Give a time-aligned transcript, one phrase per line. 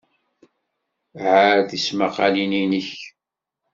[1.23, 2.91] Ɛall tismaqalin-inek!